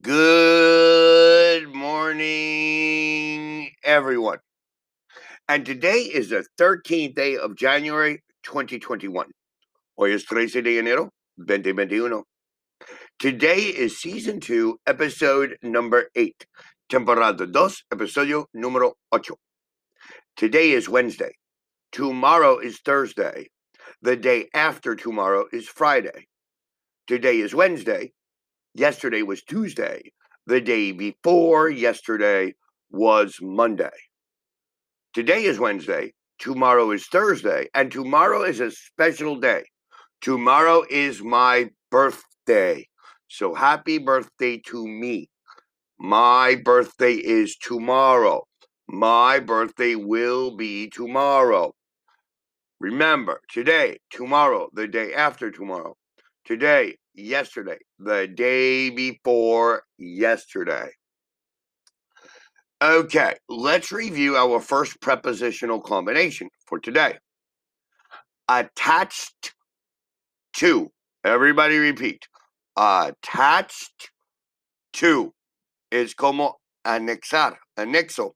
Good 0.00 1.74
morning, 1.74 3.70
everyone. 3.82 4.38
And 5.48 5.66
today 5.66 6.02
is 6.02 6.28
the 6.28 6.46
13th 6.56 7.16
day 7.16 7.36
of 7.36 7.56
January 7.56 8.22
2021. 8.44 9.26
Hoy 9.96 10.12
es 10.12 10.24
13 10.24 10.62
de 10.62 10.80
enero 10.80 11.10
2021. 11.38 12.22
Today 13.18 13.58
is 13.58 13.98
season 14.00 14.38
2, 14.38 14.78
episode 14.86 15.56
number 15.64 16.08
8, 16.14 16.46
temporada 16.88 17.44
dos, 17.44 17.82
episodio 17.92 18.46
número 18.54 18.92
ocho. 19.10 19.34
Today 20.36 20.70
is 20.70 20.88
Wednesday. 20.88 21.32
Tomorrow 21.90 22.58
is 22.58 22.78
Thursday. 22.84 23.48
The 24.00 24.14
day 24.14 24.48
after 24.54 24.94
tomorrow 24.94 25.46
is 25.52 25.66
Friday. 25.66 26.28
Today 27.08 27.40
is 27.40 27.52
Wednesday. 27.52 28.12
Yesterday 28.74 29.22
was 29.22 29.42
Tuesday. 29.42 30.12
The 30.46 30.60
day 30.60 30.92
before 30.92 31.68
yesterday 31.68 32.54
was 32.90 33.38
Monday. 33.40 33.98
Today 35.12 35.44
is 35.44 35.58
Wednesday. 35.58 36.12
Tomorrow 36.38 36.90
is 36.92 37.06
Thursday. 37.06 37.68
And 37.74 37.90
tomorrow 37.90 38.42
is 38.42 38.60
a 38.60 38.70
special 38.70 39.40
day. 39.40 39.64
Tomorrow 40.20 40.84
is 40.88 41.22
my 41.22 41.70
birthday. 41.90 42.86
So 43.28 43.54
happy 43.54 43.98
birthday 43.98 44.58
to 44.66 44.86
me. 44.86 45.28
My 45.98 46.56
birthday 46.64 47.14
is 47.14 47.56
tomorrow. 47.56 48.44
My 48.88 49.40
birthday 49.40 49.96
will 49.96 50.56
be 50.56 50.88
tomorrow. 50.88 51.74
Remember, 52.80 53.40
today, 53.50 53.98
tomorrow, 54.10 54.68
the 54.72 54.86
day 54.86 55.12
after 55.12 55.50
tomorrow. 55.50 55.96
Today, 56.48 56.96
yesterday, 57.12 57.76
the 57.98 58.26
day 58.26 58.88
before 58.88 59.82
yesterday. 59.98 60.88
Okay, 62.80 63.34
let's 63.50 63.92
review 63.92 64.34
our 64.34 64.58
first 64.58 64.98
prepositional 65.02 65.78
combination 65.78 66.48
for 66.64 66.78
today. 66.78 67.18
Attached 68.48 69.52
to. 70.54 70.90
Everybody 71.22 71.76
repeat. 71.76 72.26
Attached 72.78 74.10
to 74.94 75.34
is 75.90 76.14
como 76.14 76.54
anexar, 76.86 77.56
anexo. 77.78 78.30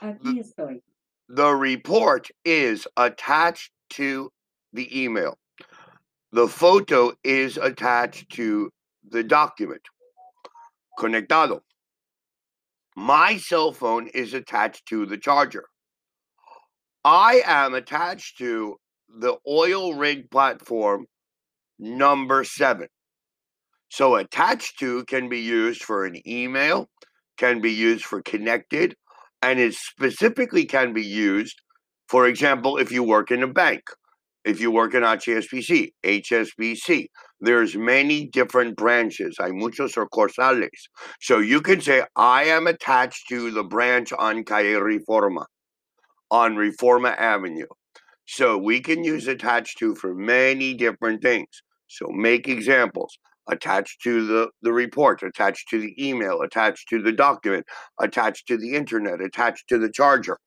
Aquí 0.00 0.38
estoy. 0.38 0.82
The 1.28 1.50
report 1.50 2.28
is 2.44 2.86
attached 2.96 3.72
to 3.90 4.30
the 4.72 5.02
email. 5.02 5.36
The 6.34 6.48
photo 6.48 7.12
is 7.22 7.58
attached 7.58 8.28
to 8.30 8.68
the 9.08 9.22
document. 9.22 9.82
Conectado. 10.98 11.60
My 12.96 13.36
cell 13.36 13.70
phone 13.70 14.08
is 14.08 14.34
attached 14.34 14.84
to 14.86 15.06
the 15.06 15.16
charger. 15.16 15.66
I 17.04 17.42
am 17.46 17.74
attached 17.74 18.38
to 18.38 18.78
the 19.08 19.36
oil 19.46 19.94
rig 19.94 20.28
platform 20.28 21.06
number 21.78 22.42
seven. 22.42 22.88
So, 23.90 24.16
attached 24.16 24.80
to 24.80 25.04
can 25.04 25.28
be 25.28 25.38
used 25.38 25.84
for 25.84 26.04
an 26.04 26.20
email, 26.28 26.88
can 27.36 27.60
be 27.60 27.70
used 27.70 28.04
for 28.04 28.22
connected, 28.22 28.96
and 29.40 29.60
it 29.60 29.74
specifically 29.74 30.64
can 30.64 30.92
be 30.94 31.04
used, 31.04 31.54
for 32.08 32.26
example, 32.26 32.76
if 32.76 32.90
you 32.90 33.04
work 33.04 33.30
in 33.30 33.44
a 33.44 33.46
bank, 33.46 33.84
if 34.44 34.60
you 34.60 34.70
work 34.70 34.94
in 34.94 35.02
HSBC, 35.02 35.92
HSBC. 36.04 37.06
There's 37.40 37.76
many 37.76 38.26
different 38.28 38.76
branches. 38.76 39.36
Hay 39.40 39.50
muchos 39.52 39.94
sucursales. 39.94 40.68
So 41.20 41.38
you 41.38 41.60
can 41.60 41.80
say, 41.80 42.04
I 42.16 42.44
am 42.44 42.66
attached 42.66 43.28
to 43.28 43.50
the 43.50 43.64
branch 43.64 44.12
on 44.12 44.44
Calle 44.44 44.80
Reforma, 44.80 45.46
on 46.30 46.56
Reforma 46.56 47.16
Avenue. 47.16 47.66
So 48.26 48.56
we 48.56 48.80
can 48.80 49.04
use 49.04 49.26
attached 49.26 49.78
to 49.78 49.94
for 49.94 50.14
many 50.14 50.74
different 50.74 51.22
things. 51.22 51.62
So 51.88 52.06
make 52.10 52.48
examples. 52.48 53.18
Attached 53.46 54.00
to 54.04 54.26
the, 54.26 54.48
the 54.62 54.72
report, 54.72 55.22
attached 55.22 55.68
to 55.68 55.78
the 55.78 55.94
email, 56.02 56.40
attached 56.40 56.88
to 56.88 57.02
the 57.02 57.12
document, 57.12 57.66
attached 58.00 58.48
to 58.48 58.56
the 58.56 58.74
internet, 58.74 59.20
attached 59.20 59.68
to 59.68 59.78
the 59.78 59.90
charger. 59.90 60.38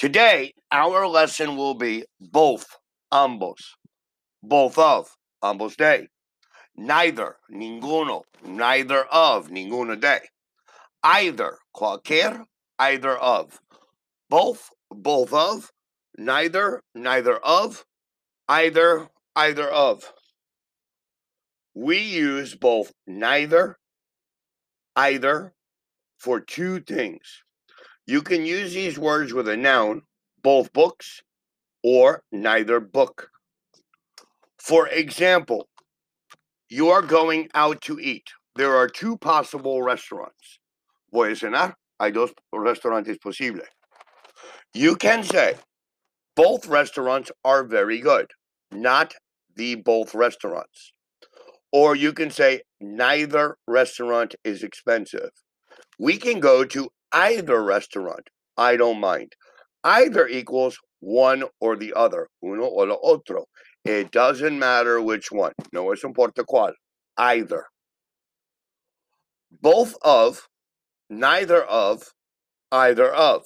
Today, 0.00 0.54
our 0.72 1.06
lesson 1.06 1.58
will 1.58 1.74
be 1.74 2.06
both, 2.18 2.64
ambos, 3.12 3.60
both 4.42 4.78
of, 4.78 5.10
ambos 5.44 5.76
day. 5.76 6.08
neither, 6.74 7.36
ninguno, 7.52 8.22
neither 8.42 9.04
of, 9.12 9.50
ninguno 9.50 10.00
day. 10.00 10.20
either, 11.04 11.58
cualquier, 11.74 12.46
either 12.78 13.14
of, 13.18 13.60
both, 14.30 14.70
both 14.90 15.34
of, 15.34 15.70
neither, 16.16 16.80
neither 16.94 17.36
of, 17.36 17.84
either, 18.48 19.06
either 19.36 19.68
of. 19.68 20.14
We 21.74 21.98
use 21.98 22.54
both 22.54 22.90
neither, 23.06 23.76
either 24.96 25.52
for 26.16 26.40
two 26.40 26.80
things. 26.80 27.42
You 28.10 28.22
can 28.22 28.44
use 28.44 28.74
these 28.74 28.98
words 28.98 29.32
with 29.32 29.46
a 29.46 29.56
noun, 29.56 30.02
both 30.42 30.72
books 30.72 31.22
or 31.84 32.24
neither 32.32 32.80
book. 32.80 33.30
For 34.58 34.88
example, 34.88 35.68
you 36.68 36.88
are 36.88 37.02
going 37.02 37.50
out 37.54 37.80
to 37.82 38.00
eat. 38.00 38.26
There 38.56 38.74
are 38.74 38.88
two 38.88 39.16
possible 39.16 39.80
restaurants. 39.82 40.58
Voy 41.12 41.28
a 41.28 41.34
cenar. 41.36 41.74
Hay 42.00 42.10
dos 42.10 42.32
restaurantes 42.52 43.16
posibles. 43.22 43.68
You 44.74 44.96
can 44.96 45.22
say 45.22 45.54
both 46.34 46.66
restaurants 46.66 47.30
are 47.44 47.62
very 47.62 48.00
good, 48.00 48.32
not 48.72 49.14
the 49.54 49.76
both 49.76 50.16
restaurants. 50.16 50.92
Or 51.70 51.94
you 51.94 52.12
can 52.12 52.32
say 52.32 52.62
neither 52.80 53.56
restaurant 53.68 54.34
is 54.42 54.64
expensive. 54.64 55.30
We 55.96 56.16
can 56.16 56.40
go 56.40 56.64
to 56.64 56.90
either 57.12 57.62
restaurant. 57.62 58.28
I 58.56 58.76
don't 58.76 59.00
mind. 59.00 59.32
Either 59.82 60.26
equals 60.28 60.78
one 61.00 61.44
or 61.60 61.76
the 61.76 61.92
other. 61.94 62.28
Uno 62.44 62.64
o 62.64 62.84
lo 62.84 62.98
otro. 63.02 63.46
It 63.84 64.10
doesn't 64.10 64.58
matter 64.58 65.00
which 65.00 65.32
one. 65.32 65.52
No 65.72 65.90
es 65.92 66.04
importa 66.04 66.44
cuál. 66.44 66.72
Either. 67.16 67.64
Both 69.50 69.94
of, 70.02 70.48
neither 71.08 71.62
of, 71.62 72.12
either 72.70 73.12
of. 73.12 73.44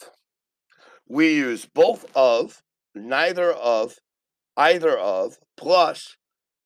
We 1.09 1.35
use 1.35 1.67
both 1.67 2.05
of, 2.15 2.63
neither 2.95 3.53
of, 3.53 3.95
either 4.57 4.99
of, 4.99 5.39
plus 5.57 6.17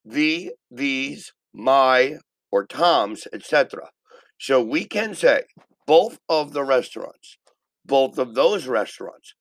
the, 0.04 0.53
these, 0.70 1.32
my, 1.53 2.16
or 2.50 2.66
Tom's, 2.66 3.26
etc. 3.32 3.91
So 4.38 4.62
we 4.62 4.84
can 4.84 5.14
say 5.14 5.42
both 5.88 6.19
of 6.28 6.53
the 6.53 6.62
restaurants, 6.65 7.38
both 7.87 8.19
of 8.19 8.34
those 8.34 8.66
restaurants, 8.66 9.32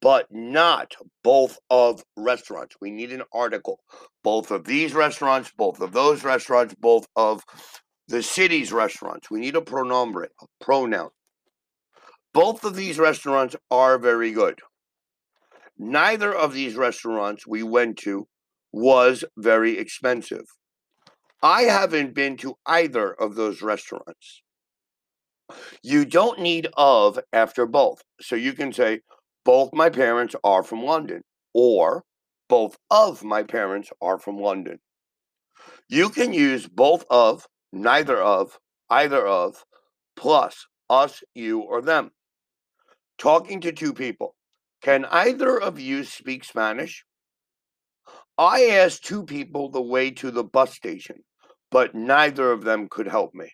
but 0.00 0.26
not 0.30 0.94
both 1.22 1.58
of 1.68 2.02
restaurants. 2.16 2.76
We 2.80 2.90
need 2.90 3.12
an 3.12 3.24
article. 3.30 3.80
Both 4.24 4.50
of 4.50 4.64
these 4.64 4.94
restaurants, 4.94 5.52
both 5.54 5.82
of 5.82 5.92
those 5.92 6.24
restaurants, 6.24 6.74
both 6.80 7.06
of 7.14 7.44
the 8.08 8.22
city's 8.22 8.72
restaurants. 8.72 9.30
We 9.30 9.38
need 9.38 9.54
a 9.54 9.60
pronoun, 9.60 10.14
a 10.16 10.64
pronoun. 10.64 11.10
Both 12.32 12.64
of 12.64 12.74
these 12.74 12.98
restaurants 12.98 13.54
are 13.70 13.98
very 13.98 14.32
good. 14.32 14.60
Neither 15.78 16.34
of 16.34 16.54
these 16.54 16.74
restaurants 16.74 17.46
we 17.46 17.62
went 17.62 17.98
to 17.98 18.28
was 18.72 19.24
very 19.36 19.78
expensive. 19.78 20.46
I 21.42 21.64
haven't 21.64 22.14
been 22.14 22.38
to 22.38 22.54
either 22.64 23.12
of 23.12 23.34
those 23.34 23.60
restaurants. 23.60 24.42
You 25.82 26.04
don't 26.04 26.40
need 26.40 26.68
of 26.76 27.18
after 27.32 27.66
both. 27.66 28.02
So 28.20 28.36
you 28.36 28.52
can 28.52 28.72
say, 28.72 29.00
both 29.44 29.72
my 29.72 29.90
parents 29.90 30.34
are 30.42 30.62
from 30.62 30.82
London, 30.84 31.22
or 31.54 32.04
both 32.48 32.76
of 32.90 33.22
my 33.22 33.42
parents 33.42 33.90
are 34.00 34.18
from 34.18 34.38
London. 34.38 34.78
You 35.88 36.10
can 36.10 36.32
use 36.32 36.66
both 36.66 37.04
of, 37.10 37.46
neither 37.72 38.20
of, 38.20 38.58
either 38.90 39.26
of, 39.26 39.64
plus 40.16 40.66
us, 40.90 41.22
you, 41.34 41.60
or 41.60 41.82
them. 41.82 42.10
Talking 43.18 43.60
to 43.62 43.72
two 43.72 43.92
people. 43.92 44.34
Can 44.82 45.04
either 45.06 45.60
of 45.60 45.80
you 45.80 46.04
speak 46.04 46.44
Spanish? 46.44 47.04
I 48.38 48.66
asked 48.66 49.04
two 49.04 49.24
people 49.24 49.70
the 49.70 49.80
way 49.80 50.10
to 50.12 50.30
the 50.30 50.44
bus 50.44 50.74
station, 50.74 51.24
but 51.70 51.94
neither 51.94 52.52
of 52.52 52.64
them 52.64 52.88
could 52.90 53.08
help 53.08 53.34
me. 53.34 53.50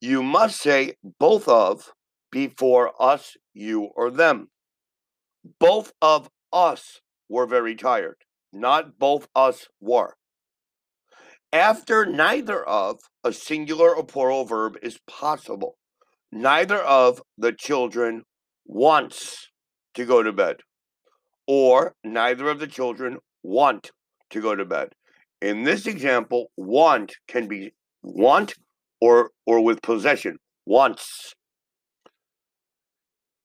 You 0.00 0.22
must 0.22 0.60
say 0.60 0.94
both 1.18 1.46
of 1.46 1.92
before 2.32 2.92
us, 3.00 3.36
you, 3.52 3.90
or 3.94 4.10
them. 4.10 4.48
Both 5.58 5.92
of 6.00 6.30
us 6.52 7.00
were 7.28 7.46
very 7.46 7.74
tired, 7.74 8.16
not 8.52 8.98
both 8.98 9.28
us 9.34 9.68
were. 9.80 10.16
After 11.52 12.06
neither 12.06 12.62
of, 12.66 13.00
a 13.24 13.32
singular 13.32 13.94
or 13.94 14.04
plural 14.04 14.44
verb 14.44 14.78
is 14.82 14.98
possible. 15.06 15.76
Neither 16.32 16.78
of 16.78 17.20
the 17.36 17.52
children 17.52 18.22
wants 18.64 19.48
to 19.94 20.04
go 20.06 20.22
to 20.22 20.32
bed, 20.32 20.58
or 21.46 21.94
neither 22.04 22.48
of 22.48 22.60
the 22.60 22.68
children 22.68 23.18
want 23.42 23.90
to 24.30 24.40
go 24.40 24.54
to 24.54 24.64
bed. 24.64 24.90
In 25.42 25.64
this 25.64 25.86
example, 25.86 26.52
want 26.56 27.16
can 27.26 27.48
be 27.48 27.72
want 28.02 28.54
or 29.00 29.30
or 29.46 29.60
with 29.60 29.82
possession. 29.82 30.38
once. 30.66 31.34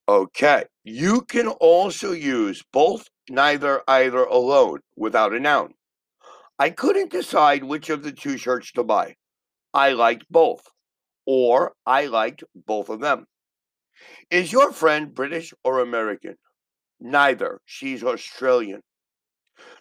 Okay. 0.08 0.64
You 0.84 1.22
can 1.22 1.48
also 1.48 2.12
use 2.12 2.62
both 2.72 3.08
neither 3.28 3.82
either 3.88 4.22
alone 4.24 4.80
without 4.96 5.34
a 5.34 5.40
noun. 5.40 5.74
I 6.58 6.70
couldn't 6.70 7.10
decide 7.10 7.64
which 7.64 7.90
of 7.90 8.02
the 8.02 8.12
two 8.12 8.36
shirts 8.38 8.72
to 8.72 8.84
buy. 8.84 9.16
I 9.74 9.92
liked 9.92 10.26
both, 10.30 10.62
or 11.26 11.72
I 11.84 12.06
liked 12.06 12.44
both 12.54 12.88
of 12.88 13.00
them. 13.00 13.26
Is 14.30 14.52
your 14.52 14.72
friend 14.72 15.12
British 15.12 15.52
or 15.64 15.80
American? 15.80 16.36
Neither. 17.00 17.60
She's 17.66 18.04
Australian. 18.04 18.82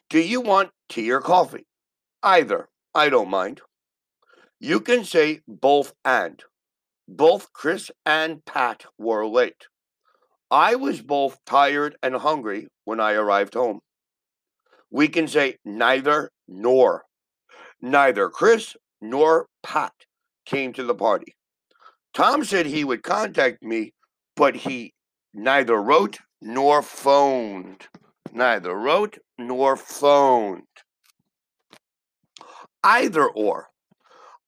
Do 0.09 0.19
you 0.19 0.41
want 0.41 0.71
tea 0.89 1.11
or 1.11 1.21
coffee? 1.21 1.65
Either. 2.23 2.69
I 2.93 3.09
don't 3.09 3.29
mind. 3.29 3.61
You 4.65 4.79
can 4.79 5.03
say 5.03 5.41
both 5.47 5.93
and. 6.03 6.43
Both 7.07 7.53
Chris 7.53 7.91
and 8.03 8.43
Pat 8.45 8.85
were 8.97 9.27
late. 9.27 9.67
I 10.49 10.73
was 10.73 11.03
both 11.03 11.37
tired 11.45 11.95
and 12.01 12.15
hungry 12.15 12.69
when 12.83 12.99
I 12.99 13.13
arrived 13.13 13.53
home. 13.53 13.81
We 14.89 15.07
can 15.07 15.27
say 15.27 15.57
neither 15.63 16.31
nor. 16.47 17.03
Neither 17.79 18.27
Chris 18.31 18.75
nor 18.99 19.45
Pat 19.61 19.93
came 20.47 20.73
to 20.73 20.83
the 20.83 20.95
party. 20.95 21.35
Tom 22.15 22.43
said 22.43 22.65
he 22.65 22.83
would 22.83 23.03
contact 23.03 23.61
me, 23.61 23.93
but 24.35 24.55
he 24.55 24.95
neither 25.31 25.79
wrote 25.79 26.17
nor 26.41 26.81
phoned. 26.81 27.87
Neither 28.33 28.73
wrote 28.73 29.19
nor 29.37 29.77
phoned. 29.77 30.63
Either 32.83 33.29
or. 33.29 33.67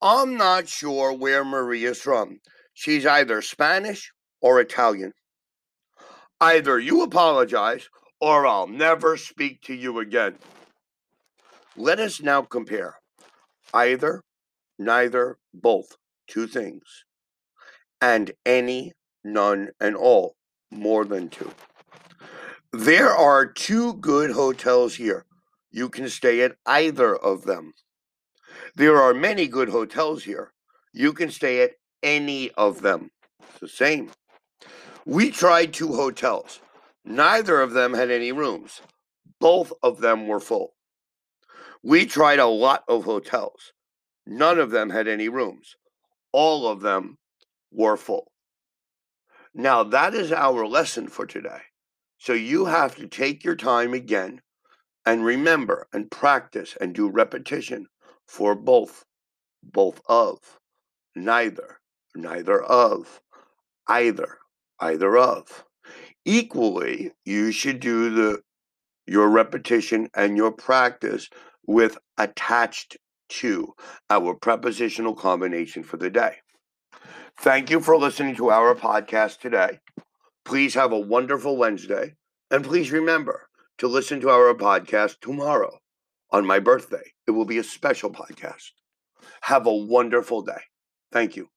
I'm 0.02 0.38
not 0.38 0.68
sure 0.68 1.12
where 1.12 1.44
Maria's 1.44 2.02
from. 2.02 2.40
She's 2.74 3.06
either 3.06 3.42
Spanish 3.42 4.12
or 4.42 4.60
Italian. 4.60 5.14
Either 6.40 6.78
you 6.80 7.02
apologize 7.02 7.90
or 8.22 8.46
I'll 8.46 8.68
never 8.68 9.18
speak 9.18 9.62
to 9.64 9.74
you 9.74 10.00
again. 10.00 10.36
Let 11.76 12.00
us 12.00 12.22
now 12.22 12.44
compare 12.44 12.96
either, 13.74 14.24
neither, 14.78 15.38
both, 15.54 15.96
two 16.28 16.48
things, 16.48 17.06
and 18.02 18.32
any, 18.46 18.94
none, 19.24 19.70
and 19.80 19.96
all, 19.96 20.36
more 20.72 21.06
than 21.06 21.30
two. 21.30 21.52
There 22.72 23.12
are 23.12 23.46
two 23.46 23.96
good 23.96 24.32
hotels 24.32 24.96
here. 24.96 25.26
You 25.72 25.90
can 25.90 26.10
stay 26.10 26.42
at 26.42 26.56
either 26.66 27.16
of 27.16 27.46
them. 27.46 27.74
There 28.78 29.02
are 29.02 29.16
many 29.16 29.48
good 29.48 29.70
hotels 29.70 30.24
here. 30.26 30.54
You 30.94 31.12
can 31.12 31.32
stay 31.32 31.64
at 31.64 31.72
any 32.04 32.52
of 32.52 32.84
them. 32.84 33.10
It's 33.50 33.60
the 33.60 33.68
same. 33.68 34.12
We 35.04 35.32
tried 35.32 35.74
two 35.74 35.96
hotels. 35.96 36.60
Neither 37.04 37.60
of 37.60 37.72
them 37.72 37.96
had 37.96 38.12
any 38.12 38.32
rooms. 38.32 38.82
Both 39.40 39.74
of 39.82 40.00
them 40.02 40.28
were 40.28 40.40
full. 40.40 40.76
We 41.82 42.06
tried 42.06 42.38
a 42.38 42.46
lot 42.46 42.84
of 42.88 43.06
hotels. 43.06 43.74
None 44.28 44.60
of 44.60 44.70
them 44.70 44.92
had 44.92 45.08
any 45.08 45.28
rooms. 45.28 45.76
All 46.32 46.68
of 46.68 46.82
them 46.82 47.18
were 47.72 47.98
full. 47.98 48.32
Now, 49.56 49.82
that 49.86 50.14
is 50.14 50.32
our 50.32 50.68
lesson 50.68 51.08
for 51.08 51.26
today. 51.26 51.62
So 52.20 52.34
you 52.34 52.66
have 52.66 52.96
to 52.98 53.08
take 53.08 53.44
your 53.44 53.56
time 53.56 53.96
again 53.96 54.42
and 55.04 55.26
remember 55.26 55.88
and 55.92 56.12
practice 56.12 56.78
and 56.80 56.94
do 56.94 57.10
repetition 57.10 57.88
for 58.28 58.56
both, 58.56 59.06
both 59.64 60.02
of, 60.08 60.40
neither, 61.16 61.80
neither 62.16 62.62
of, 62.62 63.22
either, 63.88 64.38
either 64.80 65.18
of. 65.18 65.66
Equally, 66.26 67.14
you 67.26 67.52
should 67.52 67.80
do 67.80 68.10
the 68.10 68.42
your 69.06 69.30
repetition 69.30 70.10
and 70.14 70.36
your 70.36 70.52
practice 70.52 71.30
with 71.66 71.98
attached 72.18 72.98
to 73.30 73.74
our 74.10 74.34
prepositional 74.34 75.16
combination 75.16 75.84
for 75.84 75.98
the 75.98 76.10
day. 76.10 76.36
Thank 77.40 77.70
you 77.70 77.80
for 77.80 77.98
listening 77.98 78.36
to 78.36 78.50
our 78.50 78.76
podcast 78.76 79.40
today. 79.40 79.80
Please 80.44 80.74
have 80.74 80.92
a 80.92 81.00
wonderful 81.00 81.58
Wednesday. 81.58 82.16
And 82.50 82.64
please 82.64 82.92
remember 82.92 83.48
to 83.78 83.88
listen 83.88 84.22
to 84.22 84.30
our 84.30 84.54
podcast 84.54 85.20
tomorrow 85.22 85.80
on 86.32 86.46
my 86.46 86.60
birthday. 86.60 87.14
It 87.28 87.32
will 87.32 87.46
be 87.46 87.58
a 87.58 87.64
special 87.64 88.12
podcast. 88.12 88.72
Have 89.42 89.66
a 89.66 89.74
wonderful 89.74 90.42
day. 90.42 90.62
Thank 91.12 91.36
you. 91.36 91.50